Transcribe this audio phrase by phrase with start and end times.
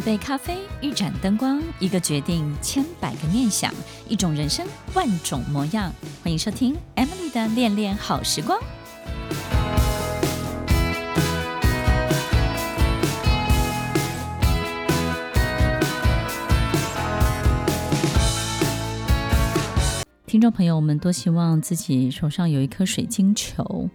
[0.00, 3.70] 一杯咖啡，一盏灯光，一个决定，千百个念想，
[4.08, 5.92] 一种人生，万种模样。
[6.22, 8.58] 欢迎收听 Emily 的恋恋好时光。
[20.26, 23.90] 听众朋友，我们多希望自己手上有一颗水晶球。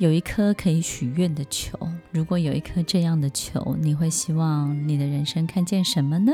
[0.00, 1.78] 有一颗可以许愿的球，
[2.10, 6.32] 如果有一颗这样的球，你会希望你的人生看见什么呢？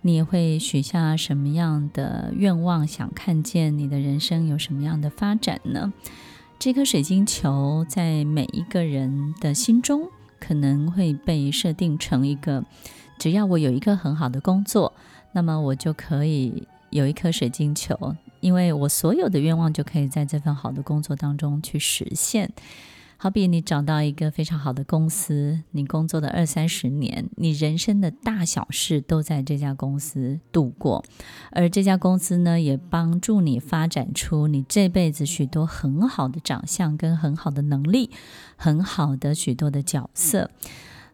[0.00, 5.92] 你会许下什么样的愿望，想看见你的人生有什么样的发展呢？
[6.58, 10.08] 这颗水晶球在每一个人的心中，
[10.40, 12.64] 可能会被设定成一个：
[13.20, 14.92] 只要我有一个很好的工作，
[15.30, 18.16] 那么我就可以有一颗水晶球。
[18.40, 22.50] 因为我所有的愿望就可以在这份好的工作当中去实现，
[23.16, 31.04] 好比你找到一个非常好的公司，你工作的二三十年，你人生的大小事都在这家公司度过，
[31.50, 38.10] 而这家公司呢，也帮助你发展出你这辈子许多很好的长相跟很好的能力，
[38.56, 40.50] 很好的许多的角色，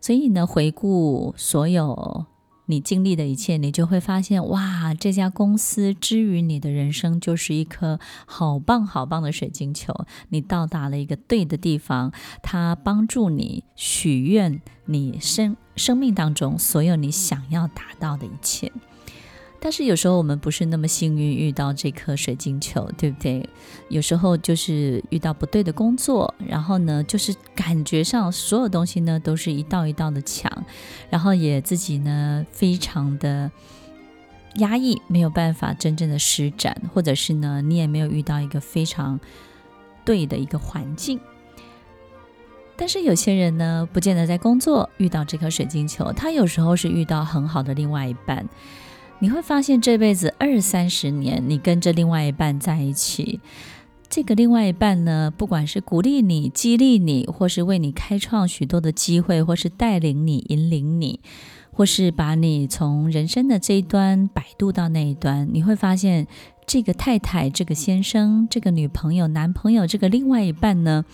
[0.01, 2.27] 所以呢，回顾所有。
[2.67, 9.95] 你经历的一切，你就会发现，哇，这家公司之于你的人生就是一颗好棒好棒的水晶球。
[10.29, 18.71] 你到达了一个对的地方，它帮助你许愿，你生生命当中所有你想要达到的一切。
[19.59, 23.49] 但是有时候我们不是那么幸运遇到这颗水晶球，对不对？
[23.89, 30.51] 有时候就是遇到不对的工作，然后呢，就是感觉上所有东西呢都是一道一道的墙，
[31.11, 33.51] 然后也自己呢非常的
[34.57, 39.19] 压抑，没有办法真正的施展，或者是呢你也没有遇到一个非常
[40.05, 41.19] 对的一个环境。
[42.77, 48.47] 但是有些人呢，不见得在工作遇到这颗水晶球，他有时候是遇到很好的另外一半。
[49.19, 53.41] 你会发现，这辈子二三十年，你跟着另外一半在一起，
[54.11, 61.21] 这个另外一半呢，不管是鼓励你、激励你，或是为你开创许多的机会，或是带领你、引领你，
[61.73, 66.27] 或是把你从人生的这一端摆渡到那一端，你会发现，
[66.67, 71.07] 这个太太、这个先生、这个女朋友、男朋友、这个另外一半呢，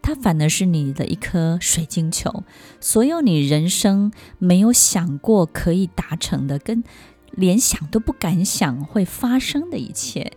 [0.00, 2.44] 他反而是你的一颗水晶球，
[2.80, 6.84] 所有你人生没有想过可以达成的，跟
[7.36, 10.32] 连想都不敢想会发生的一切，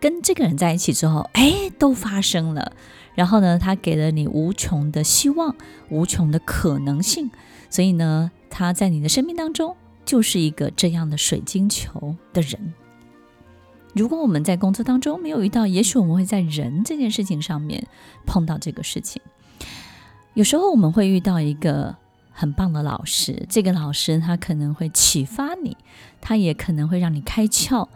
[0.00, 2.72] 跟这个人在一起之后，哎，都发生了。
[3.14, 5.54] 然后呢，他给了你无穷的希望，
[5.88, 7.30] 无穷的可能性。
[7.70, 12.74] 所以呢，他在你的生命当中就是一个这样的水晶球的人。
[13.94, 17.86] 如果我们在工作当中没有遇到，也许我们会在人这件事情上面
[18.26, 19.22] 碰到这个事情。
[20.34, 21.96] 有时候我们会遇到一个。
[22.34, 25.76] 很棒的老师，这个老师他可能会启发你，
[26.20, 27.88] 他也可能会让你开窍，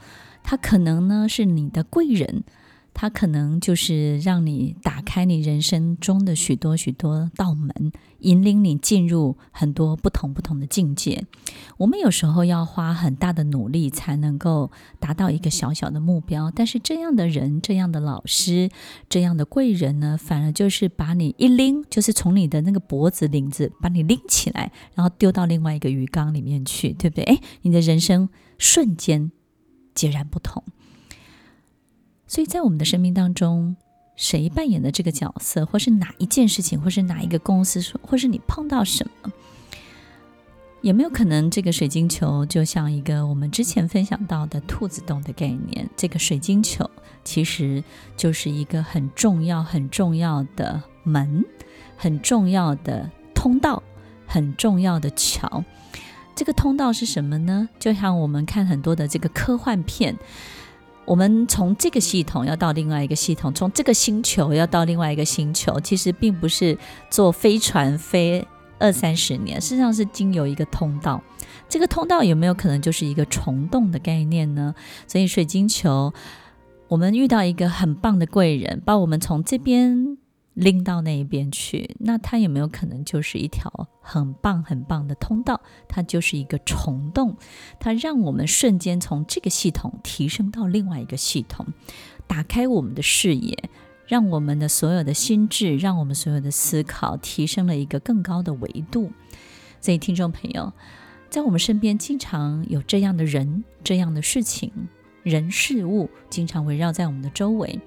[0.44, 2.44] 他可能呢是你的贵人。
[3.01, 11.25] 它可能就是让你打开你人生中的许多许多道门，引领你进入很多不同不同的境界。
[11.77, 18.69] 我们有时候要花很大的努力才能够达到一个小小的目标，但是这样的人、这样的老师、
[19.09, 27.23] 这样的贵人呢，反而就是把你一拎，就是从你的那个脖子领子把你拎起来，然后丢到另外一个鱼缸里面去，对不对？
[27.27, 28.29] 诶，你的人生
[28.59, 29.31] 瞬间
[29.95, 30.65] 截然不同。
[32.28, 33.75] 所以在我们的生命当中，
[34.15, 39.33] 谁扮演的这个角色，或是哪一件事情，或是哪一个公司，或是你碰到什么，
[40.83, 45.88] 有没有可能这个水晶球就像一个我们之前分享到的兔子洞的概念？
[45.97, 46.88] 这个水晶球
[47.25, 47.83] 其实
[48.15, 51.43] 就是一个很重要、很重要的门，
[51.97, 53.83] 很重要的通道，
[54.27, 55.65] 很重要的桥。
[56.37, 57.71] 这个通道是什么呢？
[57.78, 60.15] 就像我们看很多的这个科幻片。
[61.09, 66.77] 我们从这个系统要到另外一个系统，从这个星球要到另外一个星球，其实并不是
[67.09, 68.47] 坐飞船飞
[68.79, 71.23] 二三十年，事实上是经由一个通道。
[71.67, 74.75] 这个通道有没有可能就是一个虫洞的概念呢？
[75.06, 76.12] 所以水晶球，
[76.88, 80.19] 我们遇到一个很棒的贵人，把我们从这边。
[80.58, 85.60] 拎到那一边去，那它有没有可能就是一条很棒很棒的通道？
[85.87, 87.37] 它就是一个虫洞，
[87.78, 91.64] 它让我们瞬间从这个系统提升到另外一个系统，
[92.26, 93.56] 打开我们的视野，
[94.08, 99.12] 让我们的所有的心智，让我们所有的思考提升了一个更高的维度。
[99.81, 100.72] 所以，听众朋友，
[101.31, 104.72] 在我们身边经常有这样的人、这样的事情、
[105.22, 107.78] 人事物，经常围绕在我们的周围。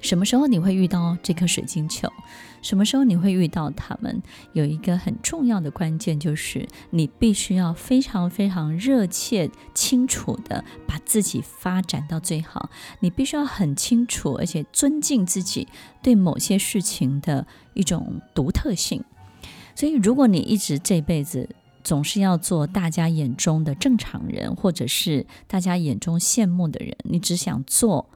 [0.00, 2.08] 什么时候你会遇到这颗水晶球？
[2.60, 4.22] 什么时候你会遇到他们？
[4.52, 12.70] 有一个很重要的关键，就是你必须要非常非常热切、清楚的把自己发展到最好。
[13.00, 15.68] 你必须要很清楚，而且尊敬自己
[16.02, 19.04] 对某些事情的一种独特性。
[19.74, 21.48] 所以，如果你一直这辈子
[21.84, 28.08] 总是要做大家眼中的正常人，或者是大家眼中羡慕的人，你只想做。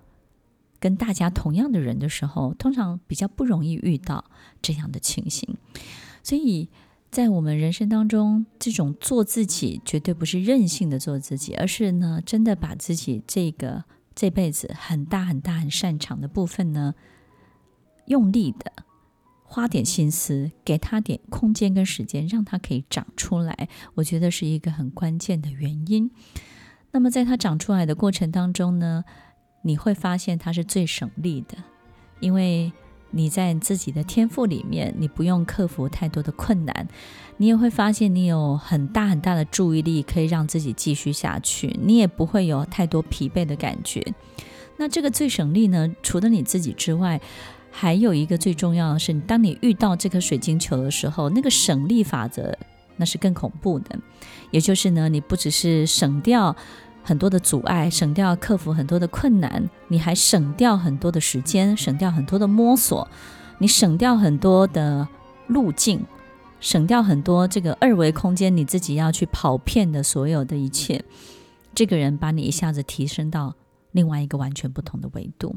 [0.82, 4.24] 跟大家同样的人的时候，通常比较不容易遇到
[4.60, 5.56] 这样的情形。
[6.24, 6.68] 所以
[7.08, 16.94] 在我们人生当中，这种做自己绝对不是任性的做自己，而是呢，真的把自己这个这辈子很大很大很擅长的部分呢，
[18.06, 18.72] 用力的
[19.44, 23.68] 花点心思，给他点空间跟时间，让他可以长出来。
[23.94, 26.10] 我觉得是一个很关键的原因。
[26.90, 29.04] 那么在他长出来的过程当中呢，
[29.62, 31.56] 你会发现它是最省力的，
[32.20, 32.72] 因为
[33.10, 36.88] 你在自己的天赋里面，你不用克服太多的困难，
[37.36, 44.02] 你也会发现你有很大很大的注意力可以让自己继续下去，你也不会有太多疲惫的感觉。
[44.78, 47.20] 那这个最省力呢，除了你自己之外，
[47.70, 52.56] 还有一个最重要的是，当你遇到这颗水晶球的时候，那个省力法则
[52.96, 53.98] 那是更恐怖的，
[54.50, 56.56] 也就是呢，你不只是省掉。
[57.02, 63.08] 很多的阻碍，省掉克服很多的困难，你还省掉很多的时间，省掉很多的摸索，
[63.58, 65.06] 你省掉很多的
[65.48, 66.04] 路径，
[66.60, 71.04] 省掉很多这个二维空间你自己要去跑遍的所有的一切。
[71.74, 73.54] 这个人把你一下子提升到
[73.92, 75.56] 另外一个完全不同的维度。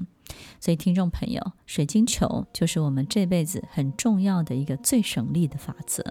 [0.59, 6.03] 所以，听众朋友，水晶球就是我们这辈子很重要的一个最省力的法则，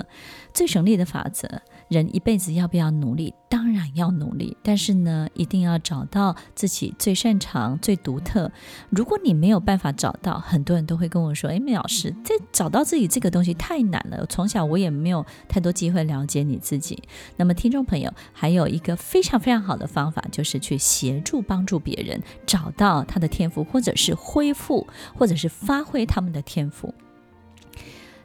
[0.52, 1.48] 最省力的法则。
[1.88, 3.34] 人一辈子要不要努力？
[3.50, 8.50] 当然要努力，但是呢，一定要找到自己最擅长、最独特。
[8.90, 14.24] 如果你没有办法找到，很多人都会跟我说：“诶，美老师，这找到自己这个东西太难了。
[14.26, 17.02] 从小我也没有太多机会了解你自己。”
[17.36, 26.94] 那么，听众朋友，还有一个非常非常好的方法，就是去协助帮助别人找到他的天赋，或者是恢复，或者是发挥他们的天赋。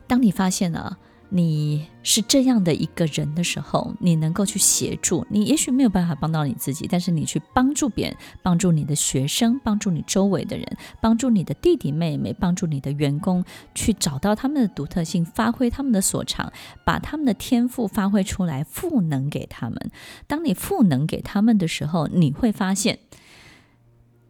[0.07, 0.97] 当你发现了，
[1.31, 10.65] 你是这样的一个人的时候，你能够去协助你，也许没有办法帮到你自己，但是你去帮助别人，帮助你的学生，帮助你周围的人，
[10.99, 13.45] 帮助你的弟弟妹妹，帮助你的员工，
[13.75, 16.51] 去找到他们的独特性，发挥他们的所长，
[16.83, 19.91] 把他们的天赋发挥出来，赋能给他们。
[20.25, 22.99] 当你赋能给他们的时候，你会发现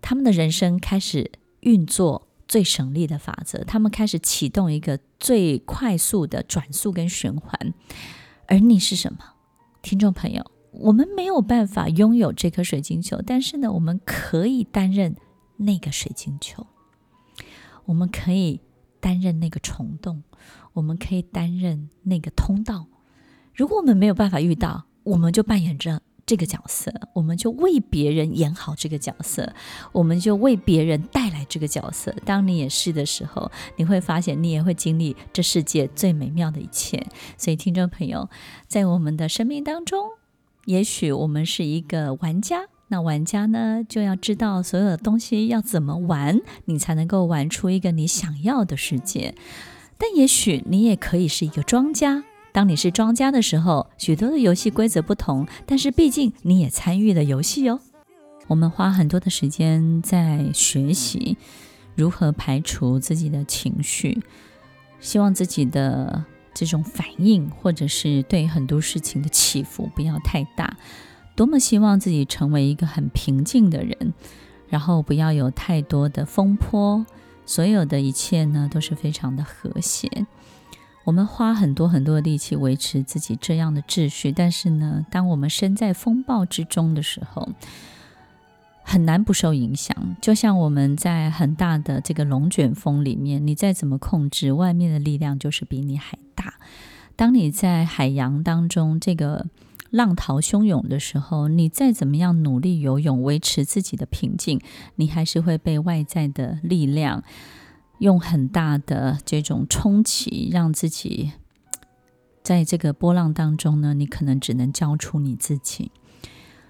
[0.01, 1.31] 他们的人生开始
[1.62, 2.29] 运作。
[2.50, 7.74] 最省力的法则，他们开始启动一个最快速的转速跟循环，
[8.48, 9.19] 而你是什么？
[9.84, 15.16] 听众朋友，我们没有办法拥有这颗水晶球，但是呢，我们可以担任
[15.57, 16.66] 那个水晶球，
[17.86, 18.60] 我们可以
[19.00, 20.24] 担任那个虫洞，
[20.74, 22.88] 我们可以担任那个通道。
[23.54, 26.01] 如果我们没有办法遇到，我们就扮演着。
[26.30, 29.52] 这个角色，我们就为别人演好这个角色，
[29.92, 32.14] 我们就为别人带来这个角色。
[32.24, 37.04] 当你也是的时候，你会发现你也会经历这世界最美妙的一切。
[37.36, 38.30] 所以，听众朋友，
[38.68, 40.12] 在我们的生命当中，
[40.66, 49.34] 也许我们是一个玩家，那玩家呢，就要知道所有的东西要怎么玩，你才能够玩出一个你想要的世界。
[49.98, 52.24] 但也许你也可以是一个庄家。
[52.51, 57.79] 当你是庄家的时候，许多的游戏规则不同，但是毕竟你也参与了游戏哦。
[58.48, 61.38] 我们花很多的时间在学习
[61.96, 64.22] 如何排除自己的情绪，
[65.00, 70.75] 希望自己的这种反应或者是对很多事情的起伏不要太大。
[71.36, 74.13] 多么希望自己成为一个很平静的人，
[74.68, 77.06] 然后不要有太多的风波，
[77.46, 80.10] 所有的一切呢都是非常的和谐。
[81.10, 87.50] 我们花很多很多的力气维持自己这样的秩序，但是呢，当我们身在风暴之中的时候，
[88.84, 90.16] 很难不受影响。
[90.22, 96.54] 就像我们在很大的这个龙卷风里面，你再怎么控制，外面的力量就是比你还大。
[97.16, 99.48] 当你在海洋当中，这个
[99.89, 104.62] 浪涛汹涌的时候，你再怎么样努力游泳，维持自己的平静，
[104.98, 107.24] 你还是会被外在的力量。
[108.00, 111.32] 用很大的这种冲击，让自己
[112.41, 115.91] 在这个波浪当中呢，你可能只能交出你自己。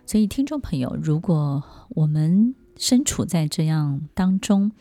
[0.06, 4.72] 所以，听众朋友，如果我们身处在这样当中，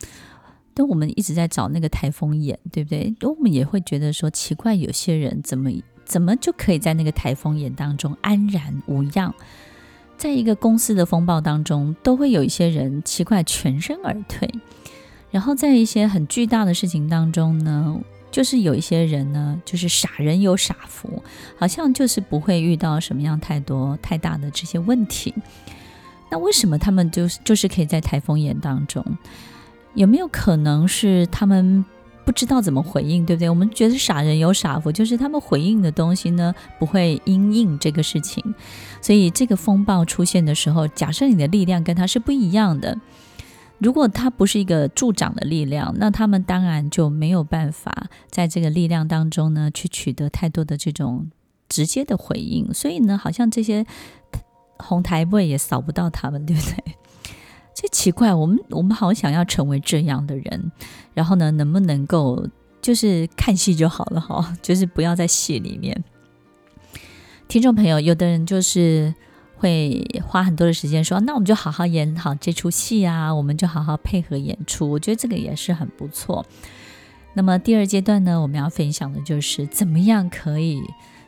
[0.73, 3.13] 但我们一直在找那个台风眼，对不对？
[3.21, 5.69] 我们也会觉得说奇怪，有些人怎么
[6.03, 9.33] 怎么就可以在那个台风眼当中安然无恙？
[10.17, 14.49] 在一个公司的风暴当中，都会有一些人奇怪全身而退。
[15.31, 17.99] 然后在一些很巨大的事情当中呢，
[18.31, 21.21] 就是有一些人呢，就是傻人有傻福，
[21.57, 25.33] 好像就是不会遇到什么样太多太大的这些问题。
[26.31, 29.03] 那为什么他们就是就是可以在台风眼当中？
[29.95, 31.83] 有没有可能是他们
[32.23, 33.49] 不知道怎么回应，对不对？
[33.49, 38.43] 我们觉得傻人有傻福，就是他们回应的东西呢，不会因应这个事情。
[39.01, 42.95] 所以这个风暴出现的时候，假设你的力量跟他是不一样的，
[43.79, 51.29] 如果他不是一个助长的力量，那他们当然就没有办法在这个力量当中呢，去取得太多的这种
[51.67, 52.73] 直接的回应。
[52.73, 53.85] 所以呢，好像这些。
[54.81, 56.95] 红台位也扫不到他们，对不对？
[57.75, 60.71] 这奇怪，我们我们好想要成为这样的人，
[61.13, 62.47] 然后呢，能不能够
[62.81, 66.01] 就是看戏就好了哈，就是不要在戏里面。
[67.49, 69.13] 听众朋友，有的人就是
[69.59, 74.89] 会花很多的时间说，那我们就好好演好这出戏啊，我们就好好配合演出。
[74.89, 76.45] 我觉得这个也是很不错。
[77.33, 80.81] 那么第二阶段呢，我们要分享的就是怎么样可以。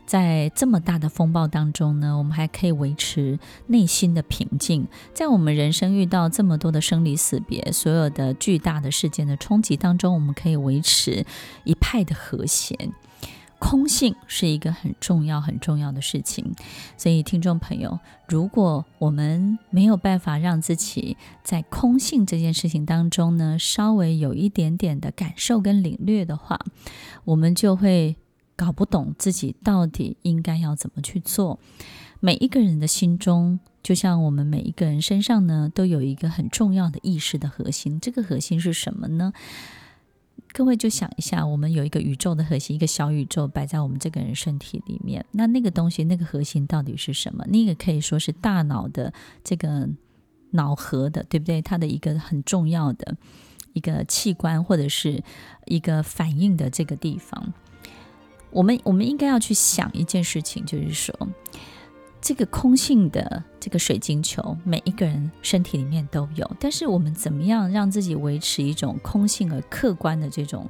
[0.03, 4.85] 在这么大的风暴当中呢，我们还可以维持内心的平静。
[5.13, 11.25] 在我们人生遇到这么多的生离死别、所有的巨大的事件的冲击当中，我们可以维持
[11.63, 12.77] 一派的和谐。
[13.61, 16.53] 空性是一个很重要、很重要的事情。
[16.97, 26.59] 所以，听众朋友，如果我们没有办法让自己在空性这件事情当中呢，稍微有一点点的感受跟领略的话，
[27.25, 28.17] 我们就会。
[28.53, 31.57] 搞不懂自己到底应该要怎么去做。
[32.19, 37.99] 每一个人的心中，就像我们每一个人身上呢，都有一个很重要的意识的核心。
[37.99, 39.33] 这个核心是什么呢？
[40.53, 45.25] 各位就想一下，我们有一个宇宙的核心，一个小宇宙摆在我们这个人身体里面。
[45.31, 47.45] 那那个东西，那个核心到底是什么？
[47.47, 49.87] 那个可以说是大脑的这个
[50.51, 51.61] 脑核的，对不对？
[51.61, 53.15] 它的一个很重要的
[53.71, 55.23] 一个器官，或者是
[55.67, 57.53] 一个反应的这个地方。
[58.51, 61.15] 我们我们应该要去想一件事情，就是说，
[62.21, 66.49] 这个空性的这个水晶球，每一个人身体里面都有。
[66.59, 70.69] 但是我们怎么样让自己维持一种空性而客观的这种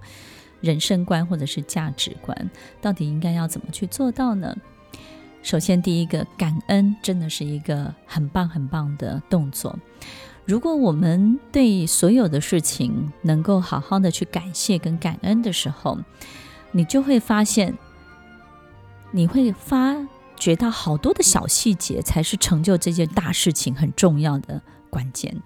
[0.61, 2.49] 人生观或者是价值观？
[2.81, 4.55] 到底应该要怎么去做到呢？
[5.43, 9.77] 首先，第一个，感恩真的是一个很棒很棒的动作。
[10.45, 15.99] 如果我们对所有的事情能够好好的去感谢跟感恩的时候，
[16.71, 17.77] 你就会发现，
[19.11, 19.95] 你会发
[20.41, 25.39] 觉到好多的小细节才是成就这件大事情很重要的关键。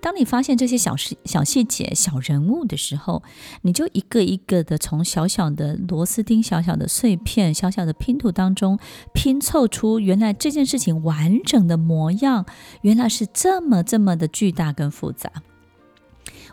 [0.00, 3.22] 当你发现这些小细小细节、小人物的时候，
[3.60, 8.78] 你就一个一个的从小小的螺丝钉、小小的碎片、小小的拼图当中
[9.12, 12.46] 拼凑出原来这件事情完整的模样，
[12.80, 15.30] 原来是这么这么的巨大跟复杂。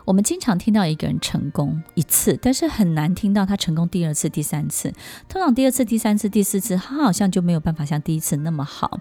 [0.04, 4.92] 我们经常听到一个人成功一次，但是很难听到他成功第二次、第三次。
[5.28, 8.98] 通常第二次、第三次、第四次，他好像就没有办法像第一次那么好。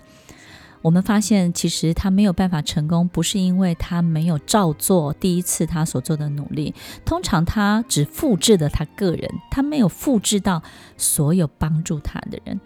[0.82, 6.74] 我们发现，其实他没有办法成功，不是因为他没有照做第一次他所做的努力。
[7.04, 10.64] 通常他只复制了他个人，他没有复制到
[10.96, 12.62] 所有帮助他的人。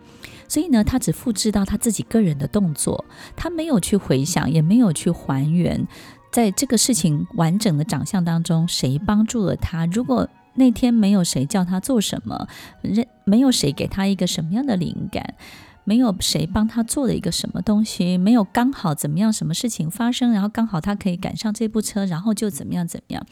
[0.47, 3.03] 所以呢，他只复制到他自己个人的动作，
[3.35, 5.87] 他没有去回想，也没有去还原。
[6.33, 9.85] 在这个事情完整的长相当中，谁帮助了他？
[9.85, 12.47] 如果那天没有谁叫他做什么，
[12.81, 15.35] 人没有谁给他一个什么样的灵感，
[15.83, 23.23] 没有谁帮他做了一个什么东西，没有刚好怎么样，什么事情发生，然后刚好他可以赶上这部车，然后就怎么样怎么样。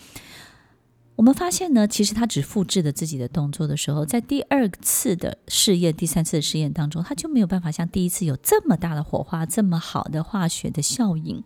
[1.15, 11.43] 我们发现呢，其实他只复制了自己的动作的时候，在第二次的试验、第三次的试验当中，他就没有办法像第一次有这么大的火花，这么好的化学的效应。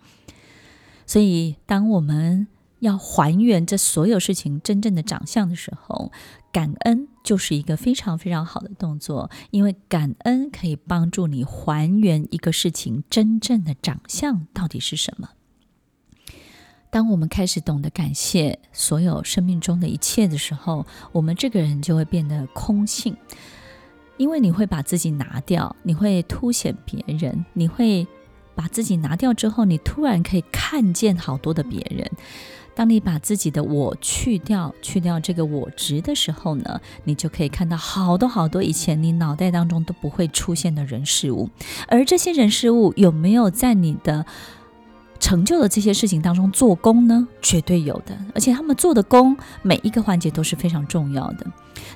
[1.05, 2.47] 所以，当我们
[2.79, 6.11] 要还原这所有事情真正的长相的时候，
[6.51, 15.29] 感恩就是一个非常非常好的动作，因为感恩可以帮助你还原一个事情真正的长相到底是什么。
[16.89, 23.15] 当我们开始懂得感谢所有生命中的一切的时候，我们这个人就会变得空性，
[24.17, 28.07] 因为你会把自己拿掉，你会凸显别人，你会。
[28.55, 32.09] 把自己拿掉之后，你突然可以看见好多的别人。
[32.73, 41.49] 当你把自己的我去掉，去掉这个我值的时候呢，你就可以看到好多好多以前你脑袋当中都不会出现的人事物。
[41.87, 44.25] 而这些人事物有没有在你的
[45.19, 47.27] 成就的这些事情当中做工呢？
[47.41, 51.45] 绝对有的，而且他们做的工每一个环节都是非常重要的。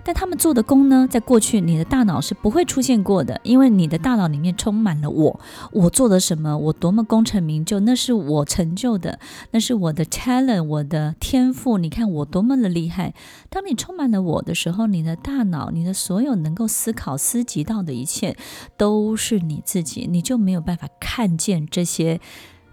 [0.04, 5.40] 但他们做的工呢，在过去你的大脑是不会出现过的，因为你的大脑里面充满了我，
[5.72, 9.20] 我做了什么，我多么功成名就，那是我成就的，
[9.52, 11.78] 那是我的 talent，我的天赋。
[11.78, 13.14] 你看我多么的厉害。
[13.50, 18.38] 当你充满了我的时候，你的大脑，你的所有能够思考、思及到的一切，
[18.78, 22.22] 都是你自己，你就没有办法看见这些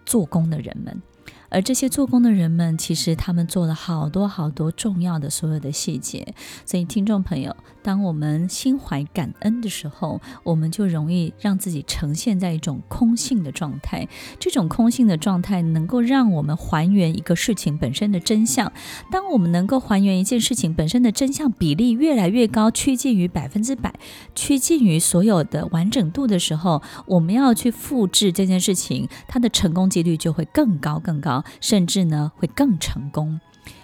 [0.06, 1.02] 做工的人们。
[1.48, 6.34] 而这些做工的人们，其实他们做了好多好多重要的所有的细节。
[6.64, 14.08] 所以，听众朋友，当我们心怀感恩的时候，我们就容易让自己呈现在一种空性的状态。
[14.38, 18.72] 这种空性的状态能够让我们还原一个事情本身的真相。
[19.10, 23.94] 当我们能够还原一件事情本身的真相比例越来越高，趋近于百分之百，
[24.34, 31.44] 趋近于所有的完整度的时候，我们要去复制这件事情，它的成功几率就会更高更高。
[31.60, 33.40] 甚至呢，会更成功。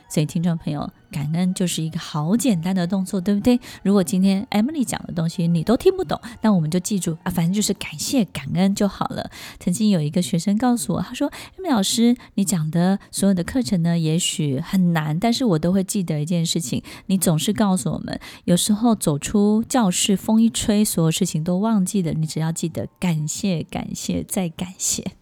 [0.08, 3.58] 所以，听众朋友，感恩就是一个好简单的动作，对不对？
[3.82, 9.30] 如果今天 Emily 讲的东西你都听不懂，那我们就记住啊，反正就是感谢、感恩就好了。
[9.58, 16.82] 曾经有一个学生告诉我，他说：“Emily 老师，你讲的所有的课程呢，也许很难，但是我都会记得一件事情。
[17.06, 22.12] 你总是告诉我们，有时候走出教室，风一吹，所有事情都忘记了。
[22.12, 25.12] 你只要记得感谢、感谢再感谢。”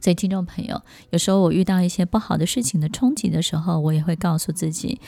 [0.00, 5.00] 所以，听众朋友，有时候我遇到一些不好的事情的冲击的时候，我也会告诉自己，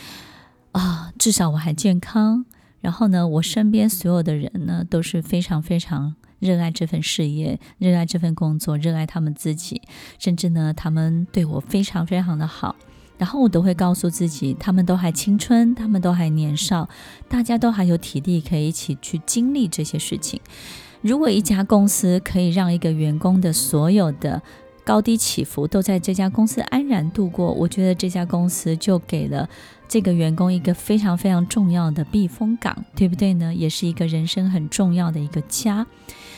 [0.73, 2.45] 啊，至少我还健康。
[2.81, 9.83] 然后呢，我身边所有的人呢，都是非常非常热爱这份事业，热爱这份工作，热爱他们自己，
[10.19, 12.77] 甚至呢，他们对我非常非常的好。
[13.19, 16.89] 然后我都会告诉自己，他们都还青春，他们都还年少，
[17.29, 20.41] 大家都还有体力可以一起去经历这些事情。
[21.01, 24.41] 如果一家公司可以让一个员工的所有的
[24.89, 29.47] 高低起伏都在这家公司安然度过，我觉得这家公司就给了
[29.87, 33.55] 这个员工一个非常非常重要的避风港，对不对呢？
[33.55, 35.87] 也是一个人生很重要的一个家。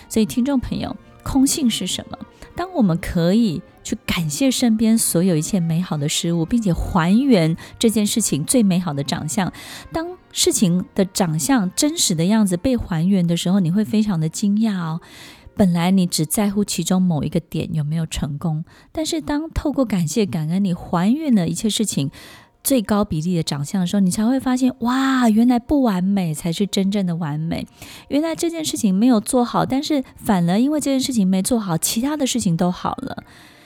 [0.08, 2.18] 所以，听众朋友，空性是什么？
[2.56, 9.52] 当我们可以去感谢身边所有一切美好的事物，并且还原这件事情最美好的长相，
[9.92, 15.00] 当事情的长相真实的样子被还原的时候，你会非常的惊讶哦。
[15.60, 22.10] 本来你只在乎其中某一个点有没有成功，但是当透过感谢感恩，你还原了一切事情
[22.64, 27.66] 最高比例的长相的时候，你才会发现，哇，原来不完美才是真正的完美。
[28.08, 33.22] 原来这件事情没有做好，但是反而因为这件事情没做好，其他的事情都好了。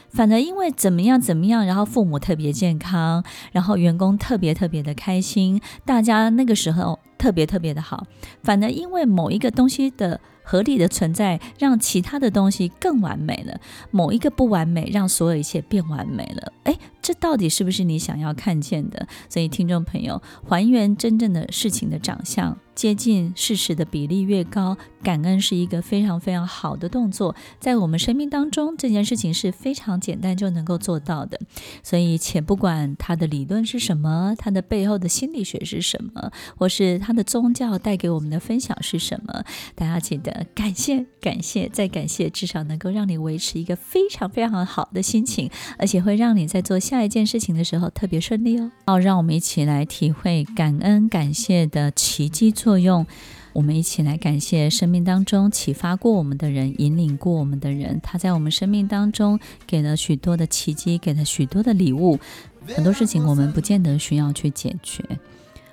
[0.08, 8.04] 反而因为怎么样怎么样，然后父母特别健康，然后员工特别特别的开心，大家那个时候特别特别的好。
[8.42, 10.20] 反而因为某一个东西的。
[10.44, 13.58] 合理的存在让其他的东西更完美了，
[13.90, 16.52] 某一个不完美让所有一切变完美了。
[16.64, 19.06] 诶，这到底是不是你想要看见的？
[19.28, 22.56] 所以，听众朋友，还原真正的事情的长相。
[22.74, 27.36] 接近事实的比例越高，感恩是一个非常非常好的动作。
[27.60, 31.38] 在我们生命当中，这件事情是非常简单就能够做到的。
[31.84, 39.44] 所以，且不管它的理论是什么，它的背后的心理学是什么，或是它的宗教带给我们的分享是什么，
[39.76, 48.70] 大家记得感谢、感谢再感谢，至少能够让你维持一个非常非常好的心情，而且会让你在做下下一件事情的时候特别顺利哦。
[48.86, 53.04] 好，让我们一起来体会感恩、感谢的奇迹作用，
[53.52, 58.00] 我们一起来感谢生命当中启发过我们的人，引领过我们的人。
[58.00, 62.20] 他在我们生命当中给了许多的奇迹，给了许多的礼物。
[62.68, 65.02] 很多事情我们不见得需要去解决，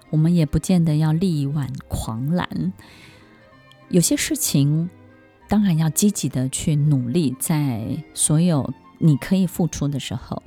[0.09, 2.73] 我们也不见得要力挽狂澜。
[3.89, 4.89] 有些事情
[5.47, 10.41] 当然要积极的去努力，在所有你可以付出的时候，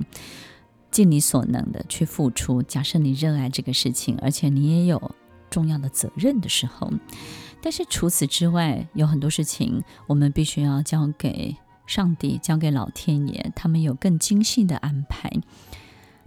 [0.94, 2.62] 尽你所能的去付出。
[2.62, 5.10] 假设你热爱这个事情，而且你也有。
[5.50, 6.90] 重要的责任的时候，
[7.62, 11.54] 但是除此之外，有很多事情我们必须要交给
[11.86, 15.30] 上帝，交给老天爷，他们有更精细的安排。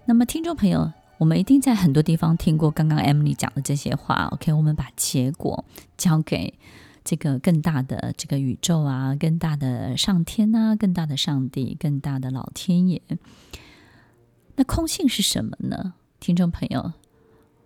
[0.06, 4.30] 那么，听众朋友，我们一定在很多地方听过刚刚 Emily 讲的这些话。
[4.32, 5.66] OK，我们把结果
[5.98, 6.54] 交给
[7.04, 13.02] 这个更大的这个宇宙啊，更大的上天啊，更大的上帝，更大的老天爷。
[14.60, 15.94] 那空性是什么呢？
[16.20, 16.94] 听众朋友。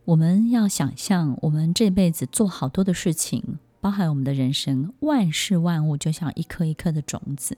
[0.04, 7.58] 我们要想象，我们这辈子做好多的事情，包含我们的人生，万事万物就像一颗一颗的种子。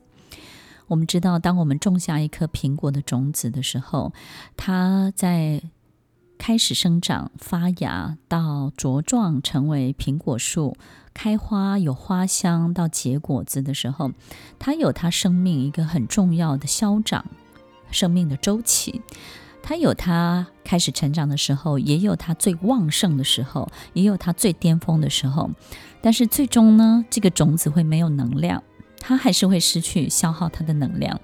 [0.86, 4.14] 我们知道，当我们种下一颗苹果的种子的时候，
[4.56, 5.64] 它在
[6.38, 10.78] 开始生长、发芽到茁壮成为苹果树、
[11.12, 14.12] 开花有花香到结果子的时候，
[14.60, 17.26] 它有它生命一个很重要的消长
[17.94, 19.02] 生命的周期。
[19.62, 25.52] 它有它开始成长的时候，也有它最旺盛的时候，也有它最巅峰的时候。
[26.02, 28.62] 但是最终呢，这个种子会没有能量，
[29.00, 31.22] 它还是会失去消耗它的能量。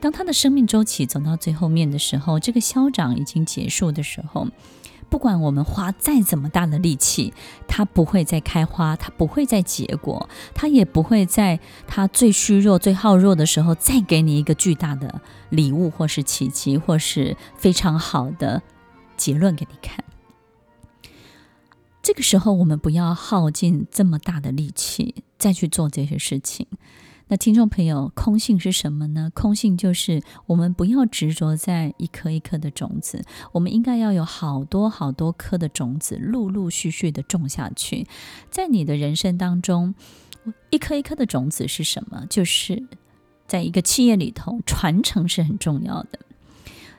[0.00, 4.46] 当它的生命周期走到最后面的时候，这个消长已经结束的时候。
[5.08, 7.34] 不管我们花再怎么大的力气，
[7.66, 18.62] 它不会再开花，它不会再结果，它也不会在它最虚弱、最耗弱的时候再给你一个巨大的礼物，或是奇迹，或是非常好的
[19.16, 20.04] 结论给你看。
[22.02, 26.66] 这个时候，我们不要耗尽这么大的力气再去做这些事情。
[27.28, 29.30] 那听众朋友，空性是什么呢？
[29.32, 38.06] 空性就是我们不要执着在一颗一颗的种子，我们应该要有好多好多颗的种子，陆陆续续的种下去。
[38.50, 39.94] 在你的人生当中，
[40.70, 42.26] 一颗一颗的种子是什么？
[42.28, 42.82] 就是
[43.50, 46.20] 在一个企业里头，传承是很重要的。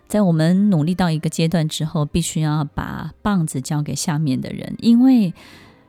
[0.10, 5.34] 在我们努力到一个阶段之后，必须要把棒子交给下面的人，因为。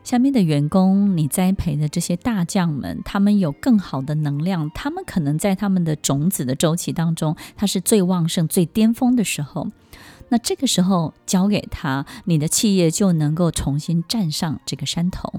[0.04, 9.68] 下面的员工，你栽培的这些大将们，他们有更好的能量，他们可能在他们的种子的周期当中，他是最旺盛、最巅峰的时候。
[10.30, 15.34] 那这个时候交给他，你的企业就能够重新站上这个山头。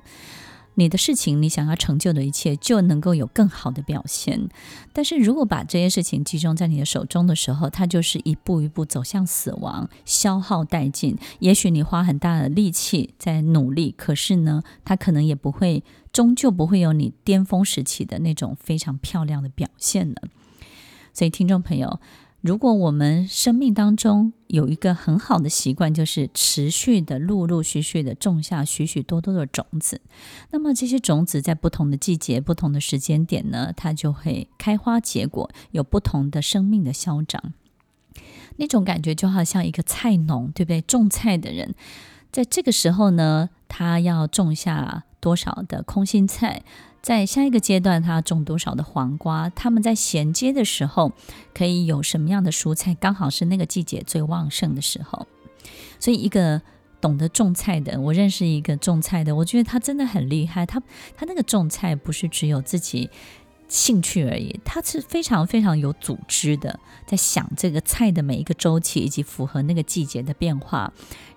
[0.76, 4.50] 你的事情，你想要成就的一切，就能够有更好的表现。
[4.92, 11.18] 但是如果把这些事情集中在你的手中的时候，它就是一步一步走向死亡，消耗殆尽。
[11.40, 20.16] 也许你花很大的力气在努力，可是呢，它可能也不会，终究不会有你巅峰时期的那种非常漂亮的表现了。
[21.14, 22.00] 所以，听众朋友。
[22.44, 30.02] 如果我们生命当中有一个很好的习惯，就是持续的、陆陆续续的种下许许多多的种子，
[30.52, 37.54] 那么这些种子在不同的季节、不同的时间点呢，它就会开花结果，有不同的生命的消长。
[38.58, 40.82] 那种感觉就好像一个菜农，对不对？
[40.82, 41.74] 种菜的人，
[42.30, 46.64] 在这个时候呢，他要种下多少的空心菜？
[47.02, 49.50] 在下一个阶段，他种多少的黄瓜？
[49.50, 51.14] 他们在衔接的时候，
[51.54, 52.94] 可以有什么样的蔬菜？
[52.94, 55.26] 刚好是那个季节最旺盛的时候。
[55.98, 56.62] 所以，一个
[57.00, 60.66] 懂得种菜的，我认识一个种菜的，我觉得他真的很厉害。
[60.66, 60.82] 他
[61.16, 63.10] 他那个种菜不是只有自己
[63.74, 70.94] 兴趣而已，他是非常非常有组织的，在想这个菜的每一个周期，以及符合那个季节的变化。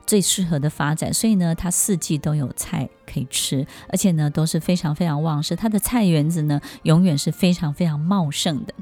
[0.06, 5.56] 最适合的发展，所以呢，他四季都有菜可以吃，而且呢，都是非常非常旺盛。
[5.56, 8.74] 他的菜园子呢，永远是非常非常茂盛的。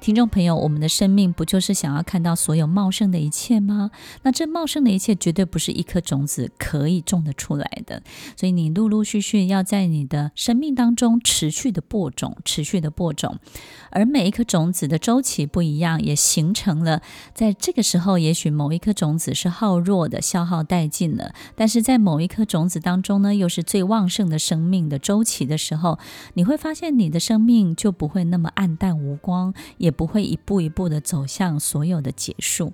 [0.00, 3.90] 听众朋友，我们的生命不就是想要看到所有茂盛的一切吗？
[4.22, 8.02] 那这茂盛的一切绝对不是一颗种子可以种得出来的。
[8.34, 13.38] 所以你陆陆续续要在你的生命当中持续的播种，持续的播种。
[13.90, 17.02] 而每一颗种子的周期不一样，也形成了
[17.34, 25.98] 在这个时候，也许某一颗种子是耗弱的、消耗殆尽了；但是在某一颗种子当中呢，又是最旺盛的生命的周期的时候，
[26.32, 29.89] 你会发现你的生命就不会那么黯淡无光，也。
[29.90, 32.72] 也不会一步一步的走向所有的结束。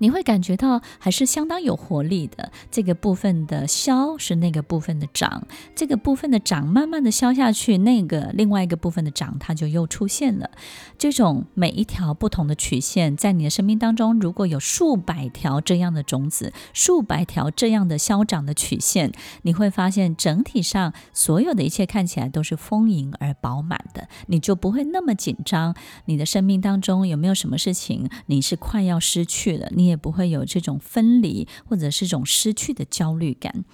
[0.00, 2.52] 你会感觉到还是相当有活力的。
[2.70, 10.50] 这个部分的消是那个部分的长，这个部分的长慢慢的消下去，那个另外一个部分的长它就又出现了。
[10.98, 25.74] 这种每一条不同的曲线，在你的生命当中，如果有数百条这样的种子，数百条这样的消长的曲线，你会发现整体上所有的一切看起来都是丰盈而饱满的，你就不会那么紧张。
[26.06, 29.68] 你的生命当中有没有什么事情你是快要失去了？
[29.72, 33.64] 你也不会有这种分离或者是种失去的焦虑感，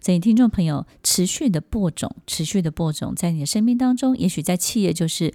[0.00, 5.34] 所以听众朋友，持续的播种，持续的播种，在你的生命当中，也许在企业就是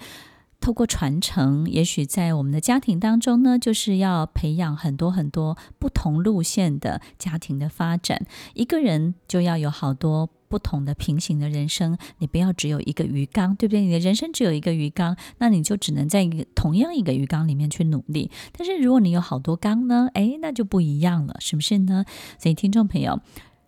[0.60, 8.26] 透过传承，也许在我们的家庭当中呢，就是要培养很多很多不同路线的家庭的发展。
[8.54, 10.30] 一个人就要有好多。
[10.50, 13.82] 不同的平行的人生，你不要只有一个鱼缸，对不对？
[13.82, 18.32] 你的人生只有一个鱼缸，那你就只能在一个同样一个鱼缸里面去努力。
[18.54, 20.10] 但是如果你有好多缸呢？
[20.13, 22.06] 诶，那就不一样了，是不是呢？
[22.39, 23.20] 所以听众朋友。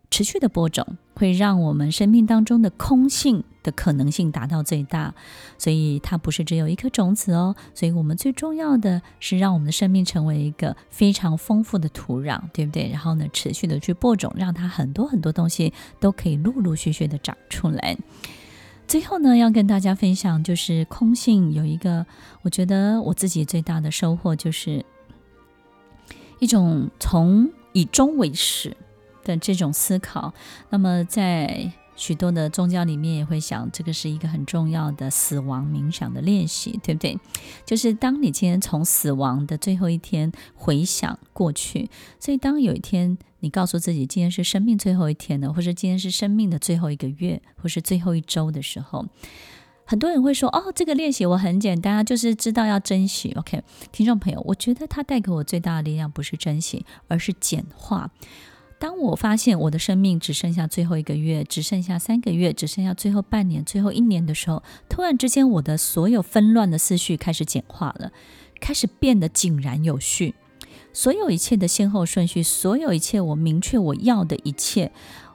[0.10, 5.14] 持续的播种会让我们生命当中的空性的可能性达到最大，
[5.58, 7.56] 所以它不是只有一颗种子哦。
[7.74, 12.90] 所以我们最重要的是让我们的生命成为一个非常丰富的土壤，对不对？
[12.90, 17.98] 然后呢，持续的去播种，让它很多很多东西都可以陆陆续续的长出来。
[18.88, 22.06] 最后呢，要跟大家分享，就是空性有一个，
[22.42, 24.84] 我觉得我自己最大的收获就是
[26.40, 28.76] 一种从以终为始
[29.24, 30.34] 的这种思考，
[30.72, 37.20] 那么在许多的宗教里面也会想，这个是一个很重要的死亡冥想的练习，对不对？
[37.66, 49.06] 就是当你今天从死亡的最后一天回想过去，所以当有一天你告诉自己今天是生命最后一天了，或是今天是生命的最后一个月，或是最后一周的时候。
[49.84, 58.12] 很多人会说：“哦，这个练习我很简单啊，就是知道要珍惜。” OK，听众朋友，我觉得它带给我最大的力量不是珍惜，而是简化。
[58.80, 68.14] 当我发现我的生命只剩下最后一个月，只剩下三个月，只剩下最后半年、最后一年的时候，突然之间，我的所有纷乱的思绪开始简化了，
[68.62, 70.34] 开始变得井然有序。
[70.94, 74.92] 所有一切的先后顺序，所有一切我明确我要的一切，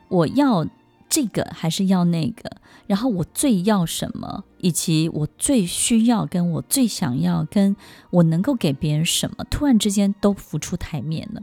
[0.09, 0.66] 我要
[1.09, 2.50] 这个还是要那个。
[2.87, 7.76] 然后我最要什么，以及我最需要，跟我最想要，跟
[8.11, 11.42] 我能够给别人什么，突然之间都浮出台面了。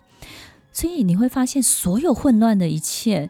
[0.71, 3.29] 所以你会发现，所有混乱的一切，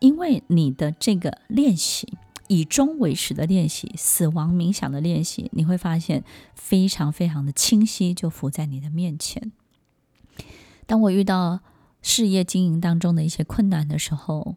[0.00, 2.12] 因为你的这个练习，
[2.48, 6.24] 以终为始的练习，死亡冥想的练习，你会发现
[6.54, 9.52] 非常非常的清晰，就浮在你的面前。
[10.86, 11.60] 当我遇到
[12.02, 14.56] 事业经营当中的一些困难的时候，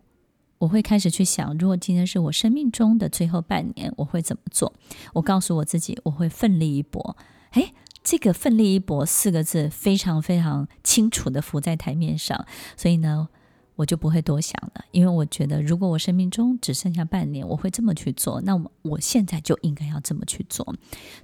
[0.57, 4.73] 我会开始去想，如果今天是我生命中的最后半年，我会怎么做？
[5.13, 7.15] 我告诉我自己，我会奋力一搏。
[7.51, 13.29] 诶，这个“奋力一搏”四个字非常非常清楚地浮在台面上，所以呢，
[13.75, 14.85] 我就不会多想了。
[14.91, 20.75] 因为我觉得，如果我生命中只剩下半年，我会这么去做，那么我现在就应该要这么去做。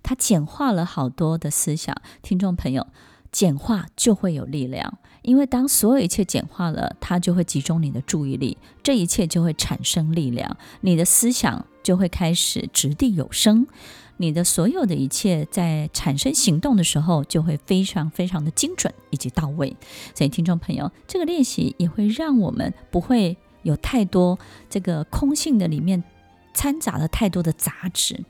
[0.02, 2.88] 它简化了好多的思想，听众朋友。
[3.32, 13.68] 简化就会有力量，因为当所有一切简化了，它就会集中你的注意力，这一切就会产生力量，你的思想就会开始掷地有声，
[14.22, 19.74] 你的所有的一切在产生行动的时候就会非常非常的精准以及到位。
[20.14, 24.38] 所以，听众朋友，这个练习也会让我们不会有太多
[24.70, 26.04] 这个空性的里面
[26.54, 28.26] 掺杂了太多的杂质，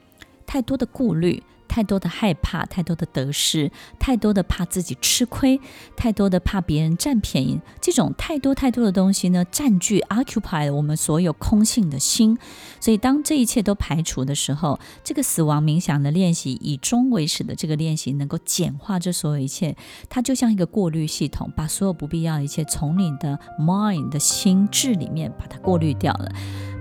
[0.46, 1.42] 太多的顾虑。
[1.70, 5.62] 太多的害怕，太多的得失，太多的怕自己吃亏，
[5.96, 12.38] 太多的怕别人占便宜，这种太多太多的东西呢，占据 occupy 了我们所有空性的心。
[12.82, 19.78] 所以，当这一切都排除的时候，这个死亡冥想的练习，以终为始的这个练习，能够简化这所有一切。
[20.10, 26.32] 它就像一个过滤系统，把所有不必要的一切从你的 mind 的心智里面把它过滤掉了。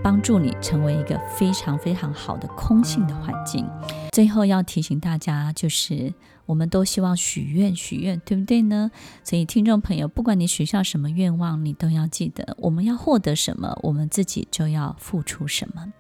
[0.03, 3.69] 帮助你成为一个非常非常好的空性的环境。
[4.13, 6.13] 最后要提醒大家，就是
[6.47, 8.91] 我们都希望许愿，许愿，对不对呢？
[9.23, 15.93] 所以听众朋友，不管你许下什么愿望，你都要记得，我们要获得什么，我们自己就要付出什么。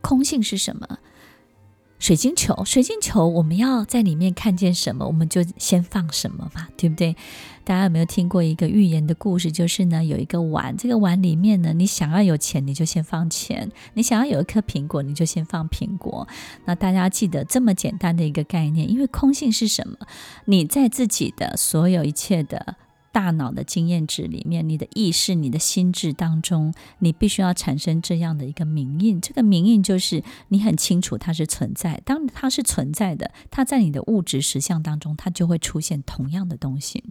[0.00, 0.98] 空性是什么？
[1.98, 7.14] 水晶球，水晶球，我们要在里面看见什么，我们就先放什么嘛，对不对？
[7.64, 9.52] 大家有没有听过一个寓言的故事？
[9.52, 16.26] 就是呢，有一个碗，这个碗里面呢，你想要有钱，你就先放钱；你想要有一颗苹果，你就先放苹果。
[16.64, 19.96] 那大家记得这么简单的一个概念，因为空性是什么？
[20.46, 22.76] 你在自己的所有一切的。
[23.12, 29.20] 大脑的经验值里面，你的意识、你的心智当中，你必须要产生这样的一个铭印。
[29.20, 32.00] 这个铭印就是你很清楚它是存在。
[32.04, 37.04] 当它是存在的，它在你的物质实相当中，它就会出现同样的东西。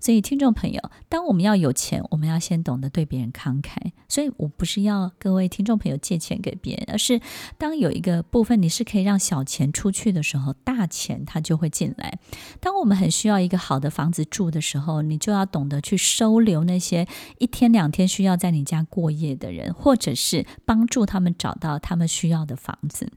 [0.00, 3.76] 所以，听众朋友，当我们要有钱，我们要先懂得对别人慷慨。
[4.08, 7.20] 所以我不是要各位听众朋友借钱给别人，而是
[7.56, 12.18] 当有一个部分你是可以让小钱出去的时候，大钱它就会进来。
[12.60, 17.06] 当我们很需要一个好的房子住的时候，你就要要懂得去收留那些
[17.38, 23.10] 一天两天需要在你家过夜的人，或者是帮助他们找到他们需要的房子。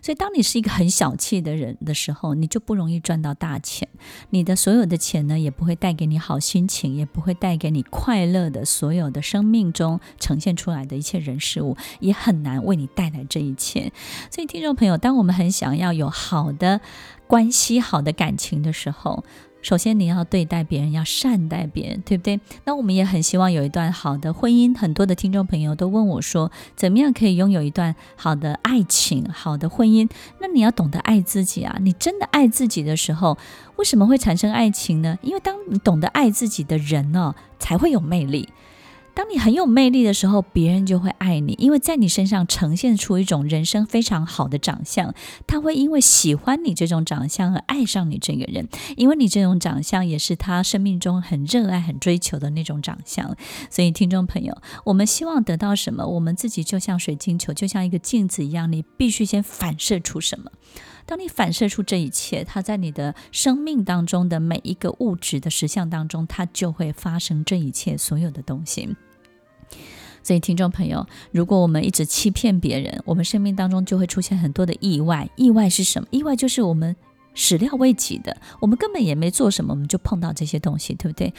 [0.00, 3.88] 所以，当你是一个很小气的人的时候，你就不容易赚到大钱。
[4.30, 13.92] 你的所有的钱呢，也不会带给你好心情，也不会带给你快乐的所有的生命中呈现出来的一切人事物，也很难为你带来这一切。
[14.30, 16.80] 所以，听众朋友，当我们很想要有好的
[17.26, 19.24] 关系、好的感情的时候，
[19.60, 22.40] 首先，你要对待别人，要善待别人，对不对？
[22.64, 24.76] 那我们也很希望有一段好的婚姻。
[24.76, 30.08] 很多的听众朋友都问我说，怎么样可以拥有一段好的爱情、好的婚姻？
[30.40, 31.76] 那你要懂得爱自己啊！
[31.80, 33.36] 你真的爱自己的时候，
[33.76, 35.18] 为什么会产生爱情呢？
[35.22, 38.48] 因为当你懂得爱自己的人呢，才会有魅力。
[39.18, 45.12] 当你很有魅力的时候，别人就会爱你，因为在你身上呈现出一种人生非常好的长相，
[45.44, 53.36] 他会因为喜欢你这种长相而爱上你这个人，因为你这种长相也是他生命中很热爱、很追求的那种长相。
[53.68, 60.48] 所以，听众朋友，我们希望得到什么，我们自己就像水晶球，就像一个镜子一样，你必须先反射出什么。
[61.06, 68.96] 当你反射出这一切，它在你的生命当中的每一个物质的实相当中，它就会发生这一切所有的东西。
[70.28, 75.26] 所以，听众朋友，如果我们一直欺骗别人，我们生命当中就会出现很多的意外。
[75.36, 76.08] 意外是什么？
[76.10, 76.94] 意外就是我们
[77.32, 81.32] 始料未及的，我们根本也没做什么，我们就碰到这些东西，对不对？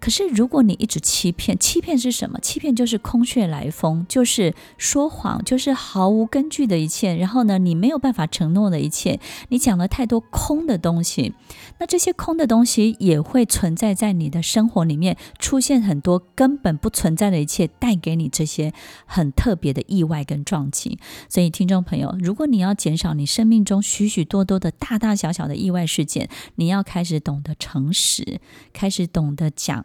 [0.00, 2.38] 可是，如果你一直欺骗，欺骗是什么？
[2.40, 7.14] 欺骗就是空穴来风，就是说谎，就是毫无根据的一切。
[7.14, 11.34] 然后呢，你没有办法承诺的一切，你讲了太多空的东西，
[11.78, 18.72] 那这些空的东西也会存在在你的生活里面，出现很多根本不存在的一切，带给你这些
[19.04, 20.98] 很特别的意外跟撞击。
[21.28, 28.40] 所以，听众朋友，如果你要减少你生命中许许多多的大大小小的意外事件，你要开始懂得诚实，
[28.72, 29.84] 开始懂得讲。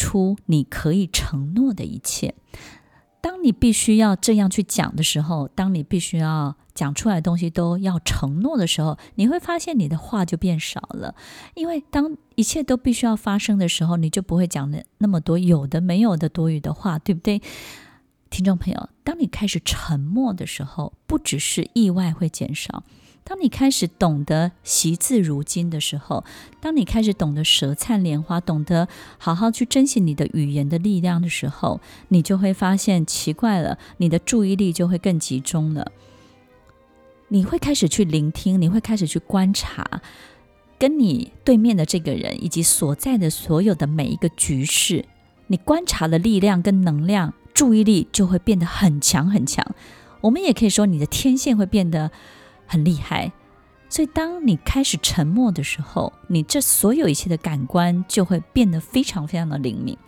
[0.00, 2.34] 出你可以承诺的一切。
[3.20, 11.14] 当你必须要这样去讲的时候，当你必须要讲出来的东西都要承诺的时候，你会发现你的话就变少了。
[11.54, 17.42] 因为当一切都必须要发生的时候，你就不会讲的那么多有的没有的多余的话，对不对？
[18.30, 22.84] 听众朋友，当你开始沉默的时候，不只是意外会减少。
[23.22, 26.24] 当你开始懂得惜字如金的时候，
[26.60, 35.92] 当你开始懂得舌灿莲花，懂得好好去珍惜你的语言的力量的时候，你就会发现奇怪了，你的注意力就会更集中了。
[37.28, 40.02] 你会开始去聆听，你会开始去观察，
[40.76, 45.04] 跟你对面的这个人以及所在的所有的每一个局势，
[45.46, 49.64] 你观察的力量跟能量，注意力就会变得很强很强。
[50.22, 52.10] 我们也可以说，你的天线会变得。
[52.70, 53.32] 很厉害，
[53.88, 59.98] 所以当你开始沉默的时候，你这所有一切的感官就会变得非常非常的灵敏。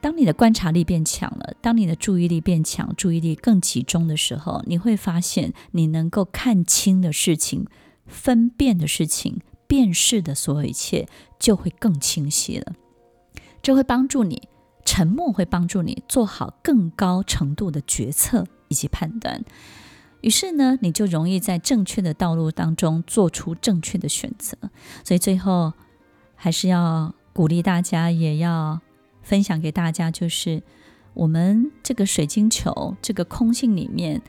[0.00, 7.66] 当你的观察力变强了，当你的注意力变强，注意力更集中的时候，你会发现你能够看清的事情、
[8.06, 11.06] 分辨的事情、辨识的所有一切
[11.38, 12.72] 就会更清晰了。
[13.60, 14.48] 这会帮助你，
[14.86, 19.44] 沉默会帮助你做好更高程度的决策以及判断。
[20.20, 24.56] 于是呢，你就容易在正确的道路当中做出正确的选择。
[25.04, 25.72] 所以最后
[26.34, 28.80] 还是要鼓励大家，也要
[29.22, 30.62] 分享给大家，就是
[31.14, 34.20] 我们这个水晶球这个空性里面，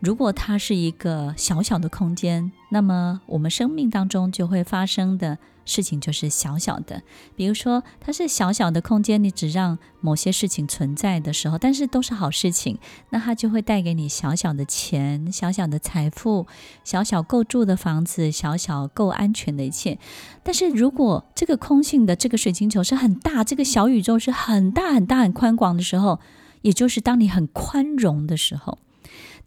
[0.00, 5.38] 如果它是一个小小的空间，那么我们生命当中就会发生的。
[5.68, 7.02] 事情就是小小的，
[7.36, 12.78] 比如说它是小小的空间，你只让某些事情存在的时候，但是都是好事情，
[13.10, 16.46] 那它就会带给你小小的钱、小小的财富、
[16.84, 19.98] 小小够住的房子、小小够安全的一切。
[20.42, 26.18] 但是如果这个空性的这个水晶球是很大，这个小宇宙是很大很大很宽广的时候，
[26.62, 28.78] 也就是当你很宽容的时候，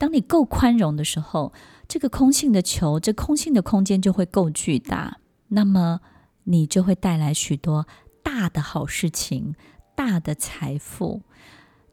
[0.02, 1.54] 当你够宽容的时候，
[1.88, 5.20] 这个空性的球，这空性的空间就会够巨大。
[5.50, 6.02] 那么，
[6.46, 7.86] 你就会带来许多
[8.24, 9.54] 大的好事情、
[9.94, 11.22] 大的财富、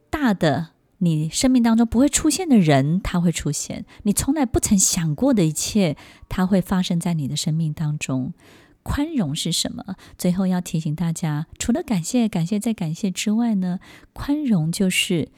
[0.09, 0.69] 大的
[1.01, 3.85] 你生命当中不会出现的人，他会出现。
[4.05, 5.95] 你从来不曾想过的一切，
[6.31, 8.33] 它会发生在你的生命当中。
[8.83, 9.97] 宽容是什么？
[10.17, 13.81] 最后要提醒大家，除了感谢、感谢再感谢之外呢，
[14.15, 15.29] 宽容就是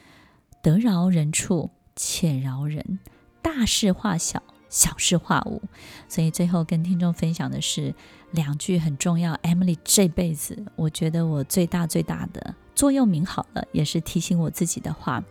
[0.63, 1.71] 得饶人处
[2.03, 2.99] 且饶人，
[3.43, 4.43] 大事化小。
[4.71, 5.61] 小事化无，
[6.09, 7.93] 所以最后跟听众分享的是
[8.31, 9.35] 两句很重要。
[9.39, 15.25] Emily 这辈子，我觉得我最大最大的座右铭好了，也是提醒我自己的话。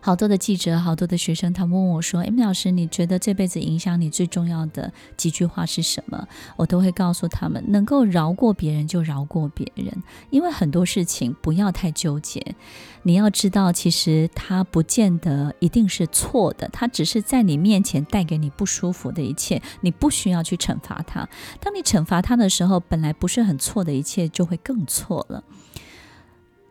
[0.00, 12.54] 好多的记者，好多的学生，他问我说：“M 老师，你觉得这辈子影响你最重要的几句话是什么？”我都会告诉他们：能够饶过别人就饶过别人，因为很多事情不要太纠结。
[13.02, 21.28] 你要知道，其实他不见得一定是错的，他只是在你面前带给你不舒服的一切，你不需要去惩罚他。
[21.60, 25.42] 当你惩罚他的时候，本来不是很错的一切就会更错了。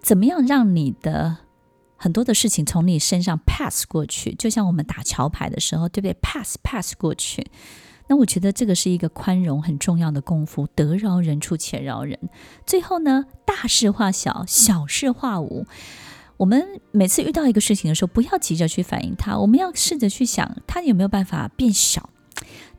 [0.01, 1.37] 怎么样让你的？
[1.97, 7.47] 很多的事情从你身上 pass 过去，就像我们打桥牌的时候，对不对？pass pass 过去。
[8.07, 12.17] 那我觉得这个是一个宽容很重要的功夫，得饶人处且饶人。
[12.65, 15.65] 最后呢，大事化小，小事化无。
[16.37, 22.09] 我们每次遇到一个事情的时候，不要急着去反应它，我们要试着去想，它有没有办法变小。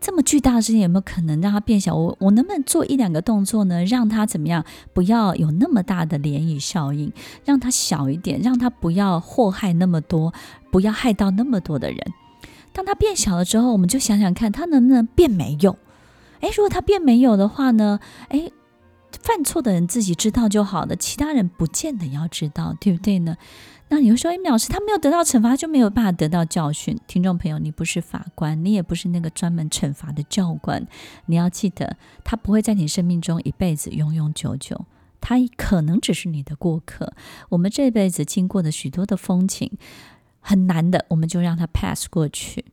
[0.00, 1.94] 这么巨大的事情有没有可能让它变小？
[1.94, 3.84] 我我能不能做一两个动作呢？
[3.84, 4.64] 让它怎么样？
[4.92, 7.12] 不要有那么大的涟漪效应，
[7.44, 10.32] 让它小一点，让它不要祸害那么多，
[10.70, 11.98] 不要害到那么多的人。
[12.72, 15.77] 当它变小了之后，我们就想想看，它能不能变没有？
[16.40, 17.98] 诶，如果它变没有的话呢？
[18.29, 18.52] 诶，
[19.20, 23.37] 犯错的人自己知道就好了，其他人不见得要知道，对不对呢？
[23.90, 26.98] 那你会说，哎，老师，他没有得到惩罚，就没有办法得到教训。
[27.06, 30.86] 听众朋友，你不是法官，你也不是那个专门惩罚的教官。
[31.26, 34.84] 你要记得，他不会在你生命中一辈子永永久久。
[35.20, 37.12] 他可能只是你的过客。
[37.48, 39.70] 我们这辈子经过的许多的风景，
[40.40, 42.64] 很难的，我们就让它 pass 过去。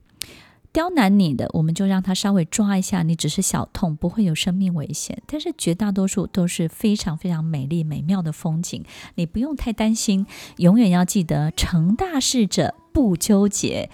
[0.76, 5.24] 刁难你的，我们就让他稍微抓一下，你只是小痛，不会有生命危险。
[5.26, 8.84] 但是绝大多数都是非常非常美丽美妙的风景，
[9.16, 10.28] 你不用太担心。
[10.58, 13.90] 永远要记得，成大事者不纠结。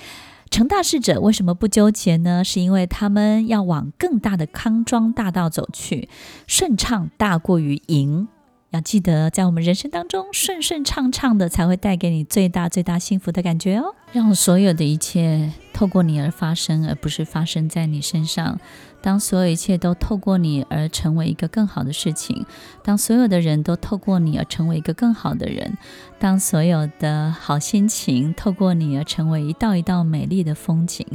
[0.50, 2.44] 成大事者为什么不纠结呢？
[2.44, 6.10] 是因为他们要往更大的康庄大道走去，
[6.48, 8.28] 顺畅大过于赢。
[8.72, 13.94] 要记得，在我们人生当中，顺顺畅畅的才会带给你最大最大幸福的感觉哦。
[14.14, 18.58] 让所有的一切透过你而发生，而不是发生在你身上。
[19.02, 22.46] 当所有一切都透过你而成为一个更好的事情，
[22.82, 25.78] 当所有的人都透过你而成为一个更好的人，
[26.18, 31.06] 当所有的好心情透过你而成为一道一道美丽的风景，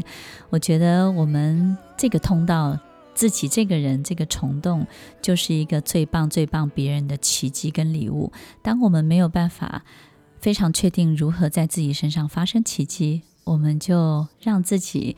[0.50, 2.78] 我觉得我们这个通道。
[3.16, 4.86] 自己这个人，这个虫洞，
[5.22, 8.30] 就是一个最棒、最棒别人的奇迹跟礼物。
[8.62, 9.82] 当我们没有办法
[10.38, 15.16] 非常确定如何在自己身上发生奇迹，我们就让自己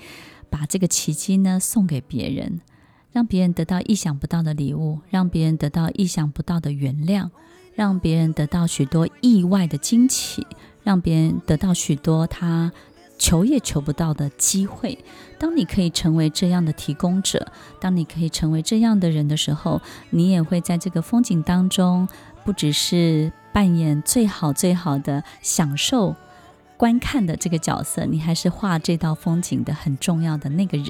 [0.48, 2.60] 把这个奇迹呢送给别人，
[3.10, 7.30] 让别人得到意想不到的礼物，让别人得到意想不到的原谅，
[7.74, 10.46] 让别人得到许多意外的惊奇，
[10.84, 12.72] 让别人得到许多他。
[13.18, 14.98] 求也求不到的机会。
[15.38, 22.08] 当你可以成为这样的提供者，当你可以成为这样的人的时候，你也会在这个风景当中，
[22.44, 26.16] 不只是扮演最好最好的享受。
[26.78, 30.88] 观看的这个角色，你还是画这道风景的很重要的那个人。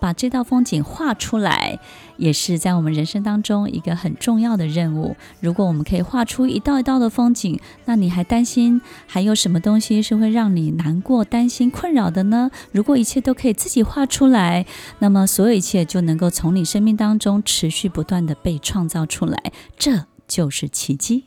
[0.00, 1.78] 把这道风景画出来，
[2.16, 5.14] 也是在我们人生当中一个很重要的任务。
[5.40, 12.50] 如果我们可以画出一道一道的风景，那你还担心还有什么东西是会让你难过、担心、困扰的呢？
[12.72, 14.64] 如果一切都可以自己画出来，
[15.00, 21.24] 那么所有一切就能够从你生命当中持续不断地被创造出来，这就是奇迹。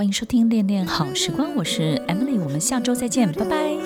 [0.00, 3.76] 欢迎收听《恋恋好时光》，我是 Emily，我们下周再见，拜拜。